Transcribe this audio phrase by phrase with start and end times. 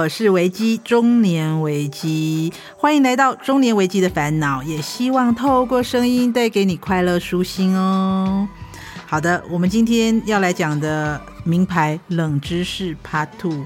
[0.00, 8.48] 我是维基，中年维基，欢迎来到中年维基的烦恼，也希望透过声音带给你快乐舒心哦。
[9.04, 13.62] 好的，我们今天要来讲的名牌冷知识 Part Two，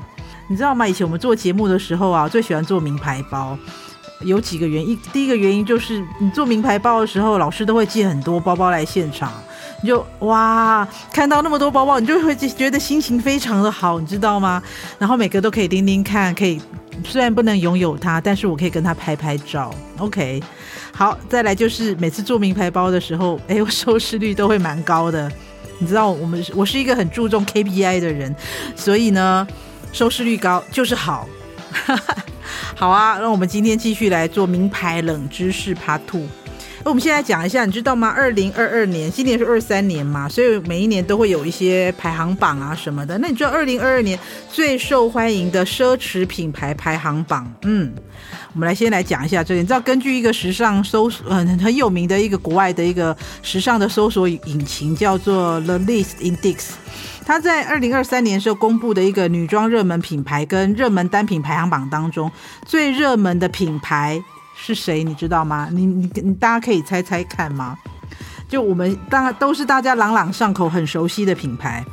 [0.48, 0.88] 你知道吗？
[0.88, 3.56] 以前我们做节目的时候啊，最喜欢做名牌包。
[4.22, 9.32] 有几个原因，第一个原因就是你做名牌包的时候，老师都会寄很多包包来现场，
[9.84, 14.62] 你就哇，看到那么多包包，你就会觉得心情非常的好，你知道吗？
[14.98, 16.58] 然后每个都可以拎拎看，可以
[17.04, 19.70] 虽然不能拥有它，但是我可以跟它拍拍照。
[19.98, 20.42] OK，
[20.90, 25.30] 好，再来就是每次做名牌包的时候，哎，我收视率都会蛮高的。
[25.78, 28.34] 你知道我们我是一个很注重 KPI 的人，
[28.74, 29.46] 所以呢，
[29.92, 31.28] 收视率高就是好。
[32.74, 36.26] 好啊，那我们今天继续来做名牌冷知识 Part Two。
[36.84, 38.12] 那我们现在讲一下，你知道吗？
[38.14, 43.16] 二零二二年，今年是二三年嘛，所以每一年都会有一些排行榜啊什么的。
[43.18, 44.18] 那你知道二零二二年
[44.52, 47.50] 最受欢迎的奢侈品牌排行榜？
[47.62, 47.90] 嗯，
[48.52, 49.62] 我们来先来讲一下这个。
[49.62, 56.72] 你知道，根据一个时尚搜索，嗯，很有名的一个国外的一个时尚的搜索引擎，叫做 The List Index。
[57.24, 62.30] 他在二零二三年时候公布的一个女装热门品牌跟热门单品排行榜当中，
[62.66, 64.22] 最热门的品牌
[64.56, 65.04] 是谁？
[65.04, 65.68] 你知道吗？
[65.72, 67.76] 你你你，大家可以猜猜看吗？
[68.48, 71.84] 就我们大都是大家朗朗上口、很熟悉的品牌。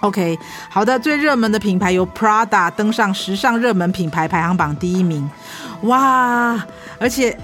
[0.00, 5.28] OK，好的，最热门的品牌由 Prada 登上时尚热门品牌排行榜第一名，
[5.82, 6.64] 哇！
[6.98, 7.36] 而且。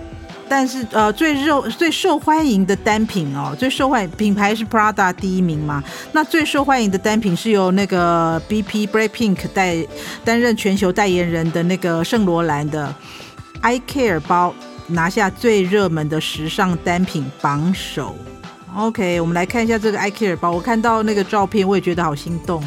[0.49, 5.83] 但是呃，最热最受欢迎的单品哦，最受欢迎品牌是 Prada 第一名嘛？
[6.13, 9.75] 那最受欢迎的单品是由那个 BP Blackpink 代
[10.27, 12.95] 担任全球代言人的那个圣罗兰的
[13.63, 14.55] iCare 包
[14.89, 18.15] 拿下最热门的时尚单品榜首。
[18.75, 22.63] OK，我们来看一下这个 iCare 包，我看到那个照片，我也觉得好心动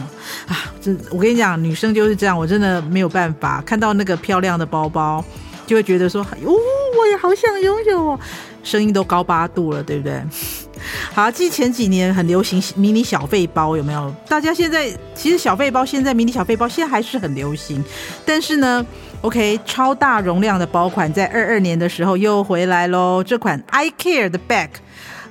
[0.47, 0.71] 啊！
[0.79, 5.23] 真我跟你讲，女生就是这样，我真的没有办法看到那个漂亮的包包。
[5.65, 8.19] 就会觉得说，哟，我也好想拥有哦，
[8.61, 10.21] 声音都高八度了，对不对？
[11.11, 14.15] 好，记前几年很流行迷你小费包，有没有？
[14.29, 17.83] 大家现在其实小费包现在迷你小费包现在还是很流行，
[18.23, 18.85] 但是呢
[19.25, 23.23] ，OK，超大容量的包款在二二年的时候又回来喽。
[23.23, 24.69] 这款 iCare 的 bag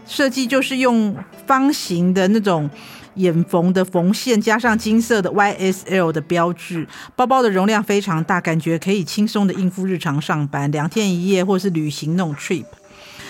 [0.05, 1.16] 设计就是用
[1.47, 2.69] 方形的那种。
[3.16, 6.84] 眼缝的缝线加上金色的 YSL 的标志，
[7.15, 12.65] 包包的容量非常大，感觉可以轻松的应付日常上班、两天一夜或是旅行那种 trip。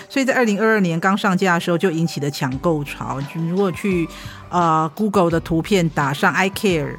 [0.09, 3.21] 所以在二零二二年刚上架的时候就引起了抢购潮。
[3.35, 4.09] 如果去
[4.49, 6.95] 呃 Google 的图片打上 iCare，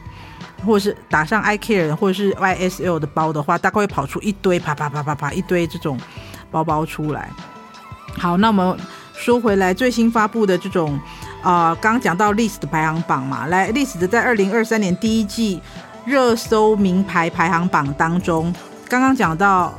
[0.67, 5.99] 或者是打上 iCare 或者是 YSL 的包的话，大概会跑出一堆啪啪啪啪啪一堆这种
[6.51, 7.31] 包包出来。
[8.19, 8.77] 好，那么
[9.15, 10.99] 说回来，最新发布的这种。
[11.43, 15.61] 啊、呃，刚讲到 List 的排行榜嘛，来 List 的在二零二三年第一季
[16.05, 18.53] 热搜名牌排行榜当中，
[18.89, 19.73] 刚刚讲到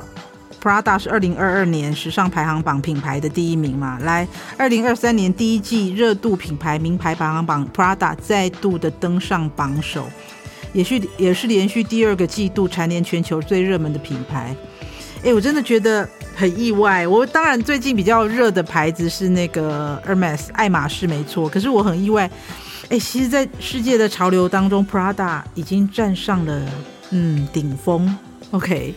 [0.62, 4.26] Prada 是二零二二年时尚排行榜品牌的第一名嘛，来
[4.56, 10.08] 二零二三年第一季热度品牌名牌排行榜 Prada 再度的登上榜首，
[10.72, 14.54] 也是也是连续第二个季度蝉联全球最热门的品牌。
[15.24, 17.06] 哎，我真的觉得很意外。
[17.06, 21.48] 我当然最近比较热的牌子是那个 Hermes 爱马仕，没错。
[21.48, 22.30] 可是我很意外，
[22.88, 26.62] 哎，其实，在世界的潮流当中，Prada 已经站上了
[27.10, 28.16] 嗯顶峰。
[28.52, 28.94] OK。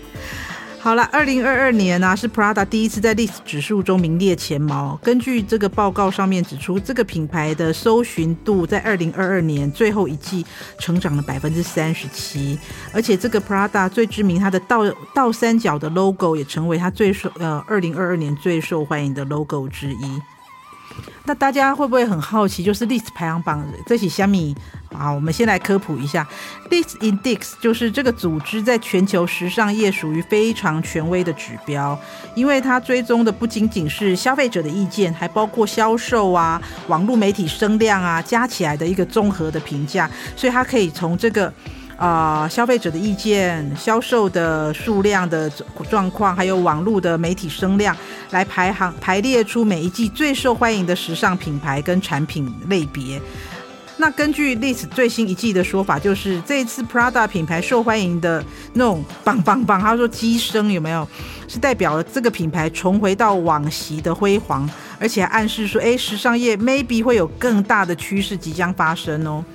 [0.83, 4.99] 好了，二零二二年呢、啊、是 Prada 第一次在历史指数中名列前茅。
[5.03, 10.43] 根据这个报告上面指出，这个品牌的搜寻度在二零二二年最后一季
[10.79, 12.57] 成长了百分之三十七，
[12.91, 14.79] 而且这个 Prada 最知名，它的倒
[15.13, 20.21] 倒三角的 logo 也成为它最受呃二零二二年最受欢迎的 logo 之一。
[21.25, 24.55] 那大家会不会很好奇，就是 List 排行榜这起虾米？
[24.97, 26.27] 啊，我们先来科普一下
[26.69, 31.97] ，List Index 就是这个组织在全球时尚业属于非常权威的指标，
[32.35, 41.53] 因为它追踪的不仅仅是消费者的意见，还包括销售啊、网络媒体声量啊，加起来的一个综合的评价，所以它可以从这个。
[42.01, 45.47] 啊、消费者的意见、销售的数量的
[45.87, 47.95] 状况，还有网络的媒体声量，
[48.31, 53.21] 来排行排列出每一季最受欢迎的时尚品牌跟产品类别。
[53.97, 58.43] 那根据 List 最新一季的说法，就是这一次 Prada 品牌受欢迎的
[58.73, 61.07] 那种棒棒棒，他说机声有没有，
[61.47, 64.67] 是代表了这个品牌重回到往昔的辉煌，
[64.99, 69.45] 而且还暗示说，哎，时尚业 maybe 会有更大的趋势即将发生哦。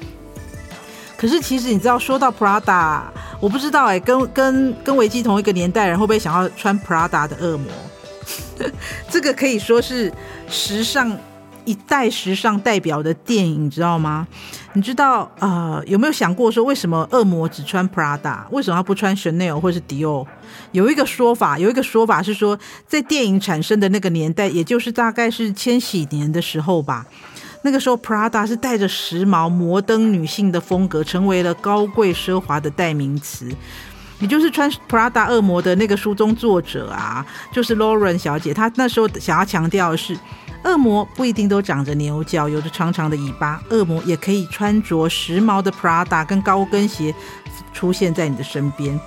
[1.16, 3.00] 可是其实你知道，说到 Prada，
[3.40, 7.70] 我不知道哎、跟跟跟维基同一个年代人会不会想要穿 Prada 的恶魔？
[9.08, 10.12] 这个可以说是
[10.48, 11.16] 时尚
[11.64, 14.26] 一代时尚代表的电影，你知道吗？
[14.74, 20.26] 你知道呃有没有想过说，为什么恶魔只穿 Prada，为什么他不穿 Chanel 或是 Dior？
[20.72, 27.06] 有一个说法，有一个说法是说，在电影产生的那个年代，也就是大概是千禧年的时候吧。
[27.66, 33.50] 那个时候，Prada 是带着时髦、摩登女性的风格，成为了高贵奢华的代名词。
[34.20, 40.16] 也就是穿 Prada 恶魔的那个书中作者啊，就是 Lauren 小姐，她那时候想要强调的是，
[40.62, 47.12] 恶魔不一定都长着牛角，有着长长的尾巴，恶魔也可以穿着时髦的 Prada 跟高跟鞋
[47.72, 48.98] 出现在你的身边。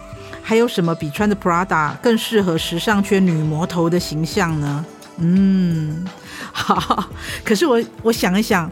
[0.44, 4.86] 还有什么比穿着 Prada 更适合时尚圈女魔头的形象呢？
[5.20, 6.06] 嗯。
[6.52, 7.10] 好，
[7.44, 8.70] 可是我我想一想，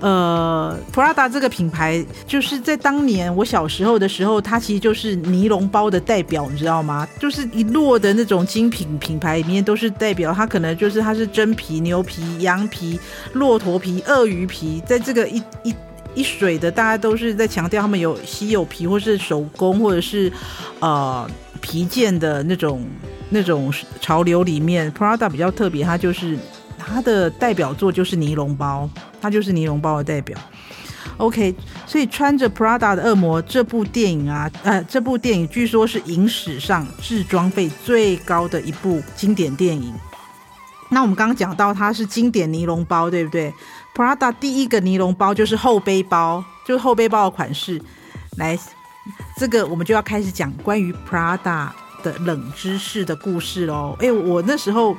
[0.00, 7.06] 呃，Prada 这个品牌，就是在当年我小时候的时候，它其实就是尼龙包的代表，你知道吗？
[7.18, 12.98] 就是一摞的那种精品品牌里面都是代表，它可能就是它是真皮、牛皮、羊皮、
[13.34, 15.74] 骆驼皮、鳄鱼皮，在这个一一
[16.14, 20.30] 一水的，大家都是在强调他们有稀有皮，或是手工，或者是
[20.80, 21.28] 呃
[21.60, 22.84] 皮件的那种
[23.30, 26.38] 那种潮流里面，Prada 比较特别，它就是。
[26.82, 28.88] 它的代表作就是尼龙包，
[29.20, 30.36] 它就是尼龙包的代表。
[31.18, 31.54] OK，
[31.86, 39.92] 所以穿着 Prada 的恶魔这部电影啊，呃，这部电影据说是影史上制装费最高的一部经典电影。
[40.88, 43.52] 那我们刚刚讲到它是经典尼龙包，对不对
[43.94, 47.80] ？Prada 第一个尼龙包就是后背包，就是后背包的款式。
[48.38, 48.58] 来，
[49.36, 51.68] 这个我们就要开始讲关于 Prada
[52.02, 53.96] 的冷知识的故事喽。
[54.00, 54.96] 哎，我那时候。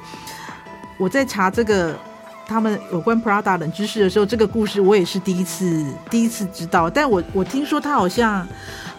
[0.98, 1.98] 我在查这个
[2.46, 6.88] 他们有关 Prada 冷知识的时候，这个故事我也是第一次第一次知道。
[6.88, 8.48] 但我我听说他好像，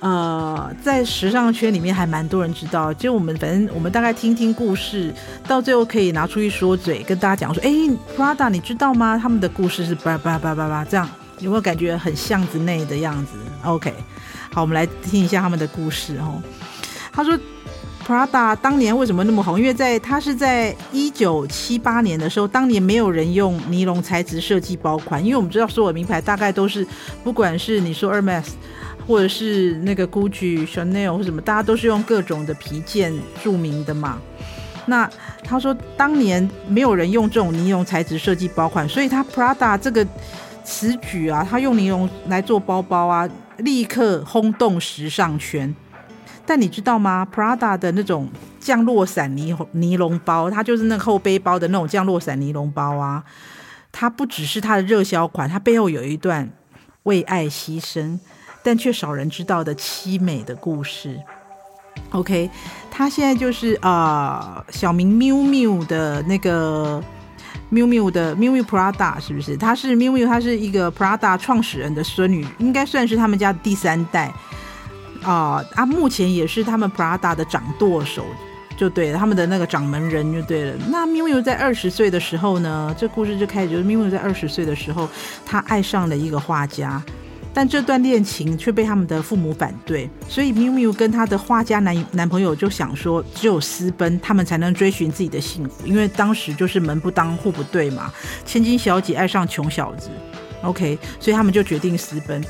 [0.01, 2.93] 呃，在时尚圈里面还蛮多人知道。
[2.95, 5.15] 就我们反正我们大概听听故事，
[5.47, 7.71] 到最后可以拿出一说嘴，跟大家讲说，哎
[8.17, 9.17] ，Prada 你知道吗？
[9.17, 11.09] 他们的故事是叭叭叭叭叭这样，
[11.39, 13.95] 有没有感觉很巷子内的样子？OK，
[14.53, 16.43] 好，我们来听一下他们的故事哦。
[17.13, 17.39] 他说。
[18.05, 19.57] Prada 当年为什么那么红？
[19.57, 26.85] 因为在它是在一九七八年的时候，当年没有人用尼龙材质设计包款，因为我们知道所有名牌大概都是，
[27.23, 28.49] 不管是你说 Hermes，
[29.07, 34.19] 或者是那个 Gucci、Chanel 或什么，大家都是用各种的皮件著名的嘛。
[34.87, 35.09] 那
[35.45, 40.05] 他说当年没有人用这种尼龙材质设计包款，所以他 Prada 这个
[40.65, 43.29] 此举啊，他用尼龙来做包包啊，
[43.59, 45.75] 立刻轰动时尚圈。
[46.45, 48.29] 但你知道吗？Prada 的那种
[48.59, 53.23] 降落伞尼尼龙包，它就是那个后背包的那种降落伞尼龙包啊。
[53.93, 56.51] 它不只是它的热销款，它背后有一段
[57.05, 58.19] 为爱牺牲
[58.63, 61.21] 但却少人知道的凄美的故事。
[62.11, 62.51] OK，
[62.91, 67.03] 它现在就是啊、呃，小明 mi 的那个
[67.73, 69.57] Miu Miu 的 Miu Miu Prada 是不是？
[69.57, 74.33] 她是 Miu Miu，她是一个 Prada 创始人的孙女，应该算是他们家的第三代。
[75.23, 75.87] 啊啊！
[75.87, 78.27] 目前也是他们 Prada 的掌舵手，
[78.77, 80.75] 就对了，他们的那个掌门人就对了。
[80.91, 85.09] 那 Miu Miu 在二十岁的时候呢，这故事就开始，就是 Miu Miu 在二十岁的时候，
[85.47, 87.01] 他爱上了一个画家，
[87.55, 98.13] 但这段恋情却被他们的父母反对，所以 Miu Miu 跟他的画家男男朋友就想说，只有私奔，他们才能追寻自己的幸福，因为当时就是门不当户不对嘛，
[98.44, 100.11] 千金小姐爱上穷小子
[100.63, 102.44] ，OK，所以他们就决定私奔。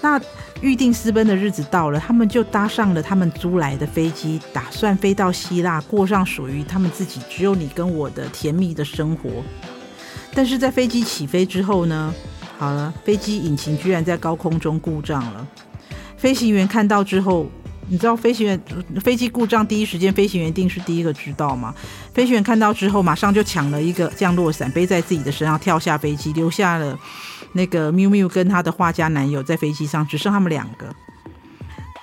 [0.00, 0.20] 那。
[0.62, 9.28] 预定私奔的日子到了，他们就搭上了他们租来的飞机，打算飞到希腊，过上属于他们自己只有你跟我的甜蜜的生活。
[10.32, 12.12] 但是在飞机起飞之后呢，
[12.58, 15.46] 好了，飞机引擎居然在高空中故障了。
[16.16, 17.46] 飞行员看到之后，
[17.88, 18.60] 你知道飞行员
[19.02, 21.74] 飞机故障第一时间，飞行员定是第一个知道吗？
[22.14, 26.98] 飞行员看到之后，马上就抢了一个降落伞，背在自己的身上，跳下飞机，留下了。
[27.52, 30.86] 那个 Miu 跟他的画家男友在飞机上，只剩他们两个。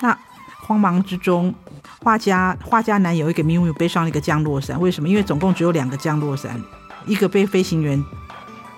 [0.02, 0.18] 那
[0.62, 1.54] 慌忙之中，
[2.00, 4.80] 画家画家男友又给 Miu Miu 背上了一个降落伞。
[4.80, 5.10] 为什么？
[5.10, 6.62] 因为总共只有两个降落伞，
[7.06, 8.02] 一个被飞行员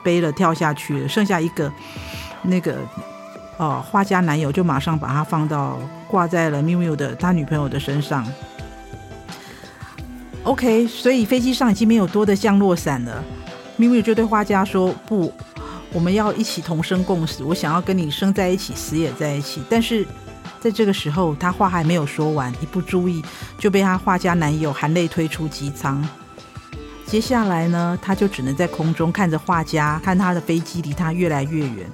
[0.05, 1.69] 背了跳下去了，剩下一个，
[2.43, 2.77] 那个
[3.57, 8.25] 哦，画家男友就马上把它放到挂在了 Miu Miu 的他女朋友的身上。
[10.43, 13.23] OK，所以飞机上已经没有多的降落伞了。
[13.79, 15.33] Miu Miu 就对画家说：“不。”
[15.91, 19.63] 我们要一起同生共死，我想要跟你生在一起，死也在一起。
[19.69, 20.05] 但是
[20.59, 23.23] 在这个时候，他话还没有说完，一不注意
[23.57, 26.05] 就被他画家男友含泪推出机舱。
[27.05, 31.89] 接下来呢，他就只能在空中看着画家，看他的飞机离他越来越远。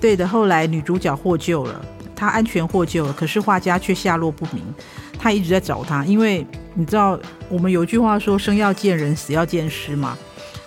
[0.00, 1.84] 对的，后来女主角获救了，
[2.16, 4.64] 她安全获救了，可是画家却下落不明。
[5.18, 7.18] 他一直在找他，因为你知道，
[7.48, 10.16] 我们有句话说“生要见人，死要见尸”嘛。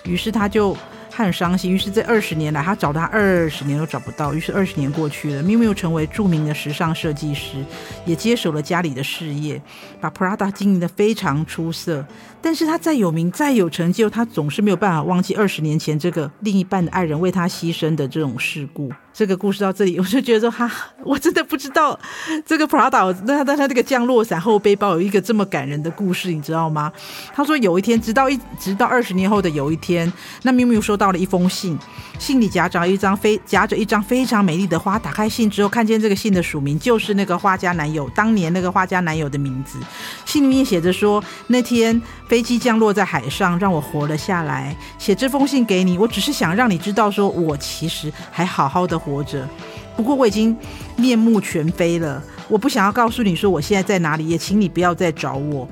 [0.04, 0.78] 于是他就。
[1.16, 1.72] 很伤心。
[1.72, 4.34] 于是这二十年来，他找他二十年都找不到。
[4.34, 7.64] 于是二十年过去了咪咪又成为著名的时尚设计师，
[8.06, 9.62] 也接手了家里的事业，
[10.02, 12.06] 把 Prada 经营得非常出色。
[12.42, 18.92] 但是他再有名、再有成就，他总是没有办法忘记二十年前这个另一半的爱人为他牺牲的这种事故。
[19.14, 20.70] 这个故事到这里， 我就觉得说，哈，
[21.04, 21.98] 我真的不知道
[22.46, 26.92] 这个 Prada 那他他这个降落伞后背包有一个这么感人的故事，你知道吗？
[27.34, 31.78] 他说有一天，直到一直到二十年后的有一天，那咪咪收到了一封信，
[32.18, 34.98] 信里夹着一张非夹着一张非常美丽的花。
[34.98, 39.78] 打开信之后，看见这个信的署名就是那个画家男友当年那个画家男友的名字。
[40.26, 42.02] 信里面写着说，那天
[42.34, 44.76] 飞机降落在海上，让我活了下来。
[44.98, 48.98] 写这封信给你，我只是想让你知道，说我其实还好好的。
[48.98, 49.48] 活着，
[49.96, 50.58] 不过我已经
[50.96, 52.20] 面目全非了。
[52.48, 55.70] 我不想要告诉你说我现在在哪里，也请你不要再找我。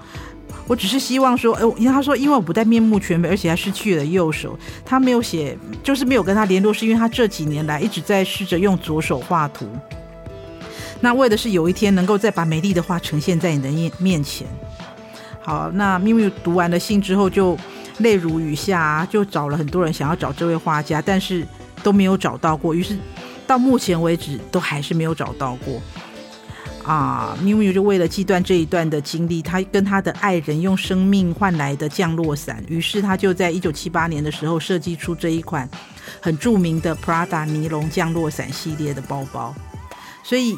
[0.68, 4.56] 我只是希望说，哎，因为他说，因为我不但面目全非，而且还失去了右手。
[4.86, 9.68] 他没有写，就是没有跟他联络，是因为他这几年来一直在试着用左手画图。
[11.00, 14.46] 那为的是有一天能够再把美丽的画呈现在你的面面前。
[15.44, 17.58] 好，那 Miu Miu 读完了信之后就
[18.00, 21.48] 泪如雨下，就找了很多人想要找这位画家，但是
[21.84, 22.74] 都没有找到过。
[22.74, 22.98] 于是。
[23.48, 25.82] 到目前为止都还是没有找到过
[26.86, 35.70] 啊！Miu Miu 就为了记断这一段的经历，他跟他的爱人用生命换来的降落伞，于是他就在一九七八年的时候设计出这一款
[36.22, 39.54] 很著名的 Prada 尼龙降落伞系列的包包。
[40.24, 40.58] 所以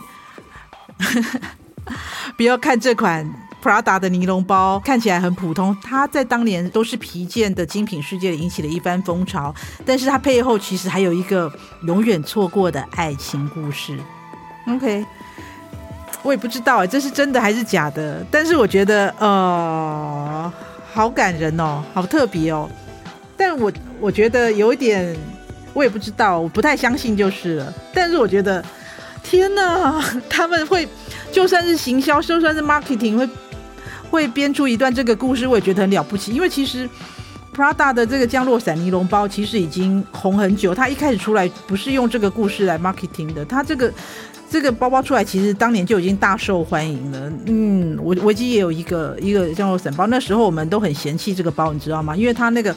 [2.38, 3.28] 不要看这款。
[3.63, 9.55] Prada 的尼龙包看起来很普通，它在当年都是皮件的精品世界里引起了一番风潮。
[9.86, 11.50] 但是它背后其实还有一个
[11.84, 13.98] 永远错过的爱情故事。
[14.67, 15.05] OK，
[16.24, 18.22] 我也不知道哎，这是真的还是假的？
[18.29, 20.51] 但是我觉得呃，
[20.91, 22.70] 好感人哦，好特别哦。
[23.38, 25.15] 但我我觉得有一点，
[25.74, 27.74] 我也不知道，我不太相信就是了。
[27.93, 28.62] 但是我觉得，
[29.24, 30.86] 天哪，他们会
[31.32, 33.29] 就算是行销，就算是 marketing 会。
[34.13, 36.32] 会编出一段这个故事，我也觉得很了不起。
[36.32, 36.88] 因为其实
[37.51, 40.75] Prada 的这个降落伞尼龙包其实已经红很久。
[40.75, 43.91] 它一开始出来不是用这个故事来 marketing 的，它这个
[44.48, 47.34] 这个包包出来其实当年就已经大受欢迎了。
[47.48, 52.15] 嗯，我维基也有一个一个降落伞包，那时候我们都很嫌弃这个包，你知道吗？
[52.15, 52.75] 因为它那个。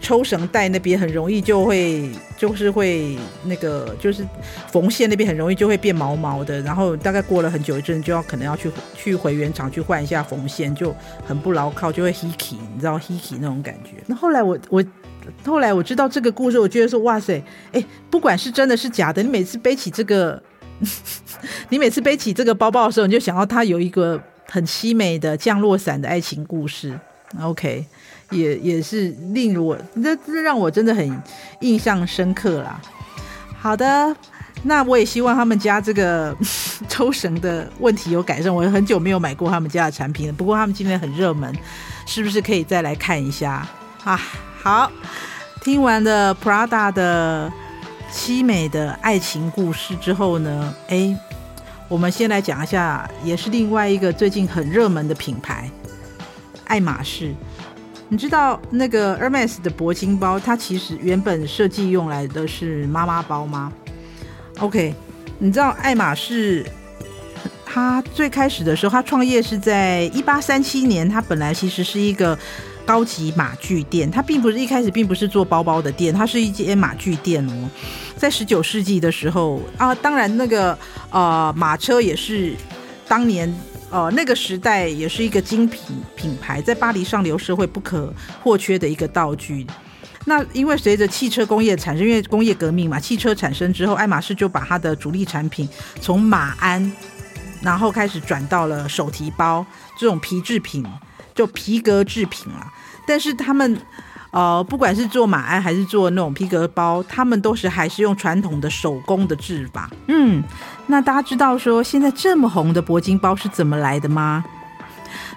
[0.00, 4.24] 抽绳带那边很容易就会，就是会那个，就是
[4.70, 10.94] 缝线那边很容易就会变毛毛的，然后大概过了很久一阵，就要可能要去去回原厂去换一下缝线，就
[11.26, 13.92] 很不牢靠，就会 hiki，你知道 hiki 那种感觉。
[14.06, 14.84] 那后来我我
[15.44, 20.40] 后来我知道这个故事，我觉得说哇塞，哎，不管是真的是假的，你每次背起这个，
[21.70, 26.96] 你每次背起这个包包的时候，你就想到它有一个很凄美的降落伞的爱情故事。
[27.40, 27.86] OK。
[28.30, 31.22] 也也是令我这这让我真的很
[31.60, 32.80] 印象深刻啦。
[33.58, 34.14] 好的，
[34.62, 36.36] 那我也希望他们家这个
[36.88, 38.54] 抽绳的问题有改善。
[38.54, 41.52] 我很久没有买过他们家的产品了，不过他们今天很热门，
[42.06, 43.66] 是不是可以再来看一下
[44.04, 44.20] 啊？
[44.62, 44.90] 好，
[45.60, 47.52] 听完了 Prada 的
[48.12, 51.16] 凄美的爱情故事之后呢，哎，
[51.88, 55.70] 我们先来讲一下，也是另外一个最近很热门的品牌——
[56.66, 57.34] 爱马仕。
[58.08, 63.72] 你知道那个 Hermes 的铂金包，它其实原本设计用来的是妈妈包吗
[64.60, 64.94] ？OK，
[65.38, 66.64] 你知道爱马仕，
[67.64, 72.38] 它最开始的时候，它创业是在一八三七年，它本来其实是一个
[72.84, 77.70] 高级马具店，它并不是一开始并不是做包包的店，它是一间马具店哦。
[78.16, 80.78] 在十九世纪的时候啊，当然那个
[81.10, 82.54] 呃马车也是
[83.08, 83.52] 当年。
[83.90, 88.12] 哦，那个时代也是一个精品品牌，在巴黎上流社会不可
[88.42, 89.66] 或缺的一个道具。
[90.24, 95.68] 那因为随着汽车工业产生，因为工业革命嘛，汽车产生之后，爱马仕就把它的主力产品
[96.00, 96.92] 从马鞍，
[97.62, 99.64] 然后开始转到了手提包
[99.98, 100.84] 这种皮制品，
[101.34, 102.72] 就皮革制品了。
[103.06, 103.80] 但是他们。
[104.36, 109.90] 呃，不管是做马鞍还是做那种皮革包，他们都是还是用传统的手工的制法。
[110.08, 110.44] 嗯，
[110.88, 114.44] 那大家知道说现在这么红的铂金包是怎么来的吗？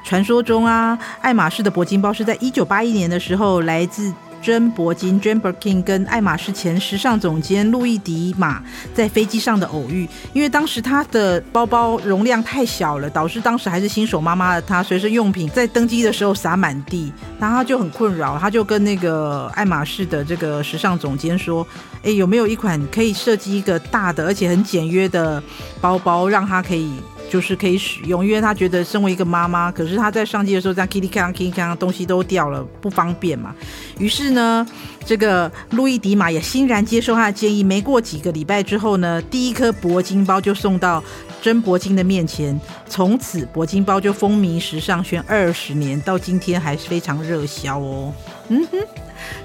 [0.03, 4.13] 传说中啊，爱马仕的铂金包是在一九八一年的时候来自。
[4.41, 8.61] 珍·铂金 （Jane Birkin） 跟爱马仕前时尚总监路易·迪马
[8.93, 21.65] 在飞机上的偶遇，因为当时他的包包容量太小了，导致当时还是新手妈妈的他随身用品在登机的时候洒满地，然后他就很困扰，他就跟那个爱马仕的这个时尚总监说
[22.03, 25.41] ：“诶，有没有一款可以设计一个大的而且很简约的
[25.81, 26.91] 包包，让他可以？”
[27.29, 33.53] 就是可以使用，因为他觉得身为一个妈妈，可是他在上机的时候这样 kitty 咔叽里咔，东西都掉了，不方便嘛。
[33.99, 34.67] 于是呢，
[35.05, 37.63] 这个路易迪马也欣然接受他的建议。
[37.63, 41.03] 没过几个礼拜之后呢，第一颗铂金包就送到
[41.41, 42.59] 真铂金的面前。
[42.87, 48.11] 从此，铂金包就风靡时尚圈二十年，到今天还是非常热销哦。
[48.47, 48.79] 嗯哼，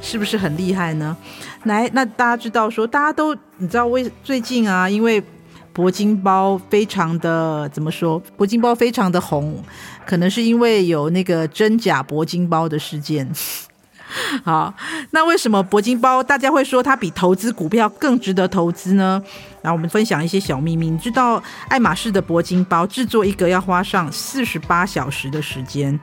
[0.01, 1.15] 是不是很厉害呢？
[1.65, 5.23] 来，那大家知道说，大家都你知道为最近啊，因为
[5.75, 8.23] 铂金包非常的怎么说？
[8.39, 9.63] 铂金包非常的红，
[10.07, 13.29] 可能是因为有那个真假铂金包的事件。
[14.45, 14.73] 好，
[15.11, 19.21] 那为什么铂金包大家会说它比投资股票更值得投资呢？
[19.61, 20.89] 然后我们分享一些小秘密。
[20.89, 25.99] 你知道爱马仕的铂金包制作一个要花上四十八小时的时间。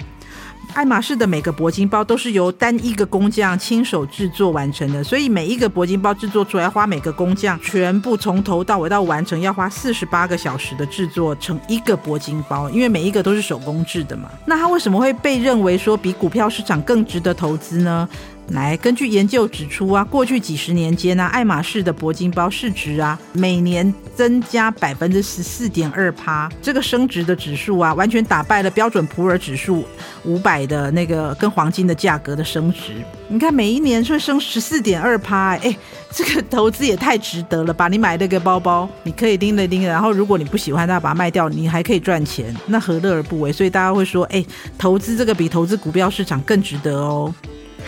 [0.73, 14.29] 爱马仕的每个铂金包都是由单一个工匠亲手制作完成的，所以每一个铂金包制作出来，花每个工匠全部从头到尾到完成要花四十八个小时的制作成一个铂金包，因为每一个都是手工制的嘛。
[14.45, 18.07] 那它为什么会被认为说比股票市场更值得投资呢？
[18.51, 29.85] 来，根据研究指出啊，过去几十年间呢、啊，爱马仕的铂金包市值啊，每年增加百分之十四点二趴，这个升值的指数啊，完全打败了标准普尔指数
[30.25, 32.93] 五百的那个跟黄金的价格的升值。
[33.27, 35.75] 你看，每一年会升十四点二趴，哎，
[36.11, 37.87] 这个投资也太值得了吧？
[37.87, 43.51] 你买那个包包，你可以拎着拎着，然后如果你不喜欢它，把它卖掉，你还可以赚钱，那何乐而不为？
[43.51, 44.45] 所以大家会说，哎，
[44.77, 47.33] 投资这个比投资股票市场更值得哦。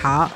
[0.01, 0.32] 好。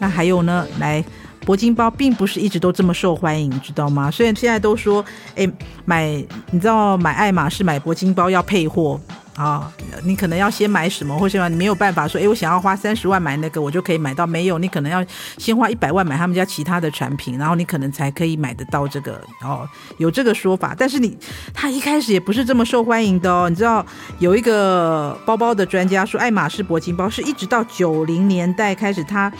[0.00, 0.66] 那还有呢？
[0.80, 1.04] 来，
[1.46, 4.10] 铂金包并不是一直都这么受欢迎，知道吗？
[4.10, 5.04] 虽然现在都说，
[5.36, 5.48] 哎，
[5.84, 6.06] 买，
[6.50, 8.98] 你知道买爱马仕买铂金包要配货。
[9.40, 9.72] 啊、
[10.04, 14.26] 你可能要先买什么，或者你没有办法说，哎，我想要花三十万买那个，我就可以买到。
[14.26, 15.02] 没有，你可能要
[15.38, 19.18] 先花一百万买他们家其他的产品，然后你可能才可以买得到这个。
[19.40, 19.66] 哦，
[19.96, 21.16] 有这个说法，但是你
[21.54, 23.48] 他一开始也不是这么受欢迎的哦。
[23.48, 23.84] 你知道
[24.18, 29.32] 有一个包包的专家说，爱马仕铂金包是一直到九零年代开始，它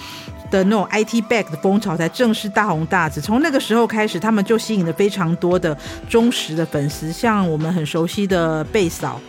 [0.50, 3.20] 的那种 IT bag 的风潮才正式大红大紫。
[3.20, 5.76] 从那个时候开始，他们就吸引了非常多的
[6.08, 9.20] 忠实的粉丝，像我们很熟悉的贝嫂。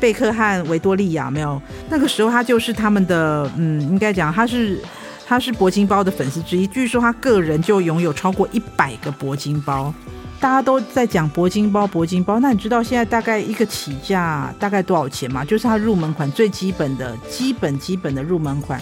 [0.00, 4.80] 贝克汉维多利亚没有，那个时候他就是他们的，嗯，应该讲他是
[5.26, 6.66] 他是铂金包的粉丝之一。
[6.66, 9.92] 据说他个人就拥有超过一百个铂金包。
[10.38, 12.38] 大家都在讲铂金包，铂金包。
[12.40, 15.42] 那你知道现在大概一个起价大概多少钱吗？
[15.42, 18.78] 就是它入门款最基本的基本基本的入门款。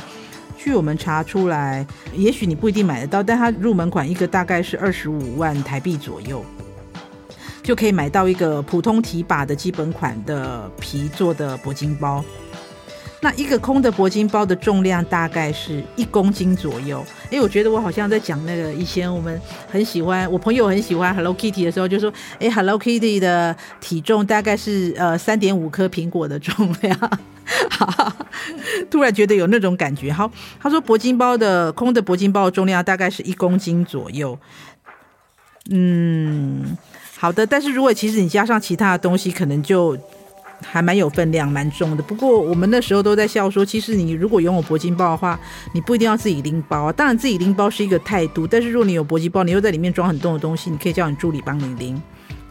[0.59, 6.45] 据我们查出来，也许你不一定买得到，但它入门款一个大概是二十五万台币左右。
[7.65, 12.23] 就可以买到一个普通提把的基本款的皮做的铂金包，
[13.23, 17.03] 那一个空的铂金包的重量大概是一公斤左右。
[17.33, 27.11] 哎，我觉得我好像在讲那个以前我们很喜欢，我朋友很喜欢 Hello Kitty 的时候，就说，哎，Hello Kitty 的体重大概是呃三点五颗苹果的重量。
[28.91, 30.13] 突然觉得有那种感觉。
[30.13, 34.39] 好，他说铂金包的空的铂金包的重量大概是一公斤左右。
[35.71, 36.77] 嗯。
[37.25, 39.97] 好的，但是如果其实你加上其他的东西，可能就
[40.61, 42.03] 还蛮有分量、蛮重的。
[42.03, 45.41] 不过我们那时候都在笑说，其实你如果拥有铂金包的话，
[45.73, 46.93] 你不一定要自己拎包啊。
[46.93, 51.99] 当然自己拎包是一个态度，但是如果你有铂金包，你又在里面装很重的东西，你可以叫你助理帮你拎。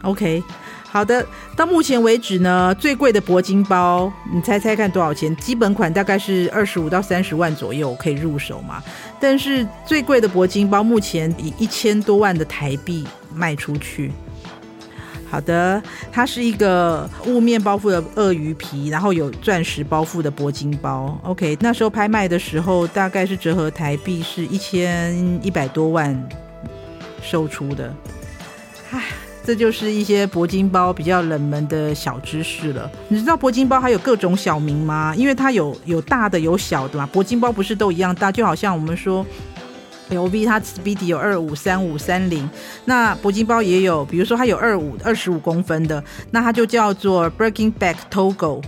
[0.02, 0.42] OK，
[0.90, 1.24] 好的。
[1.54, 5.36] 到目前为止呢，最贵的铂金包，你猜猜看多少钱？
[5.36, 8.82] 基本款大概是二十五到三十万左右可以入手嘛。
[9.20, 14.10] 但是最贵的铂金包目前以一千多万的台币卖出去。
[15.34, 21.18] 好的，它是一个雾面包覆的鳄鱼皮，然后有钻石包覆的铂金包。
[21.24, 25.12] OK，那时候拍卖的时候大概是折合台币是一千
[25.44, 26.16] 一百多万
[27.20, 27.92] 售出的。
[28.92, 29.06] 唉，
[29.44, 32.88] 这就是一些铂金包比较冷门的小知识了。
[33.08, 35.12] 你知道铂金包还有各种小名吗？
[35.16, 37.10] 因为它有有大的有小的嘛。
[37.12, 39.26] 铂金包不是都一样大，就好像我们说。
[40.10, 42.48] LV 它 Speedy 有二五、三五、三零，
[42.84, 48.62] 那铂金包也有，比如说它有二五、二十五公分的，那它就叫做 Breaking Back Togo。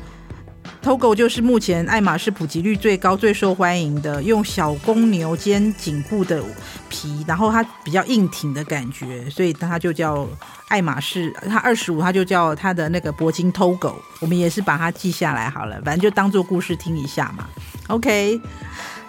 [0.82, 6.40] Togo 就是目前爱马仕普及率最高、最受欢迎的，用小公牛肩颈部的
[6.88, 10.26] 皮，然后它比较硬挺的感觉，所以它就叫
[10.68, 11.32] 爱马仕。
[11.48, 13.94] 它二十五，它就叫它的那个铂金 Togo。
[14.20, 17.48] 我们也是把它记下来好了，反正就当做故事听一下嘛。
[17.88, 18.40] OK。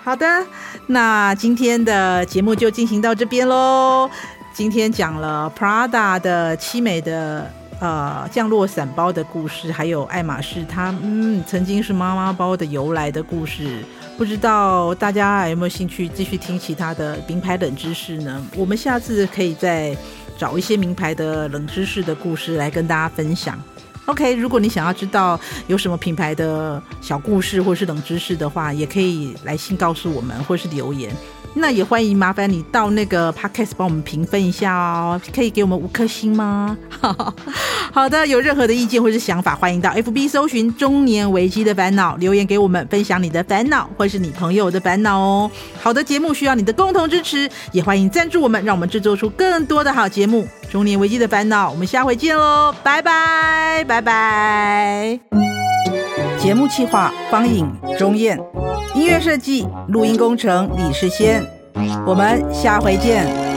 [0.07, 0.25] 好的，
[0.85, 4.09] 那今天的节目就进行到这边喽。
[4.53, 13.83] 今天讲了 Prada 的凄美的呃降落伞包的故事，还有爱马仕它嗯曾经是妈妈包的由来的故事。
[14.17, 18.41] 不知道大家还有没有兴趣继续听其他的名牌冷知识呢？
[18.55, 19.93] 我们下次可以再
[20.37, 23.61] 找一些名牌的冷知识的故事来跟大家分享。
[24.07, 31.13] OK，如果你想要知道有什么品牌的小故事或是冷知识的话，也可以来信告诉我们，或是留言。
[31.59, 36.77] 那也欢迎麻烦你到那个 Podcast 帮我们评分一下哦，可以给我们五颗星吗？
[37.91, 45.51] 好的，有任何的意见或是想法，欢迎到 FB 搜寻中年危机的烦恼留言给我们，分享你的烦恼或是你朋友的烦恼哦。
[45.81, 50.47] 好的节目需要你的共同支持，也欢迎赞助我们，让我们制作出更多的好节目。
[50.69, 55.19] 中年危机的烦恼，我们下回见喽，拜拜拜拜。
[56.37, 57.67] 节目企划方颖、
[57.97, 58.39] 钟燕，
[59.07, 61.41] 音乐设计、录音工程李世先，
[62.05, 63.56] 我们下回见。